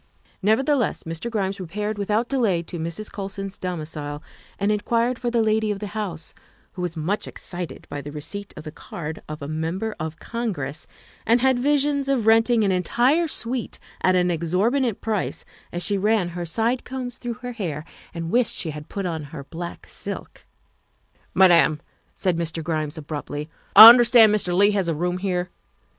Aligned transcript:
Nevertheless, 0.41 1.03
Mr. 1.03 1.29
Grimes 1.29 1.59
repaired 1.59 1.99
without 1.99 2.27
delay 2.27 2.63
to 2.63 2.79
Mrs. 2.79 3.11
Colson's 3.11 3.55
domicile 3.55 4.23
and 4.57 4.71
inquired 4.71 5.19
for 5.19 5.29
the 5.29 5.43
lady 5.43 5.69
of 5.69 5.77
the 5.77 5.85
house, 5.93 6.33
who 6.71 6.81
was 6.81 6.97
much 6.97 7.27
excited 7.27 7.85
by 7.87 8.01
the 8.01 8.11
receipt 8.11 8.51
of 8.57 8.63
the 8.63 8.71
card 8.71 9.21
of 9.29 9.43
a 9.43 9.47
Member 9.47 9.95
of 9.99 10.17
Congress, 10.17 10.87
and 11.23 11.39
had 11.39 11.59
visions 11.59 12.09
of 12.09 12.25
renting 12.25 12.63
an 12.63 12.71
entire 12.71 13.27
suite 13.27 13.77
at 14.01 14.15
an 14.15 14.31
exorbitant 14.31 15.01
price 15.01 15.45
as 15.71 15.83
she 15.83 15.99
ran 15.99 16.29
her 16.29 16.47
side 16.47 16.83
combs 16.83 17.19
through 17.19 17.33
her 17.35 17.51
hair 17.51 17.85
and 18.11 18.31
wished 18.31 18.55
she 18.55 18.71
had 18.71 18.89
put 18.89 19.05
on 19.05 19.25
her 19.25 19.43
black 19.43 19.85
silk. 19.87 20.47
''Madam, 21.35 21.79
''said 22.15 22.37
Mr. 22.37 22.63
Grimes 22.63 22.97
abruptly, 22.97 23.51
''I 23.75 23.87
understand 23.87 24.33
Mr. 24.33 24.51
Leigh 24.51 24.71
has 24.71 24.87
a 24.87 24.95
room 24.95 25.19
here. 25.19 25.51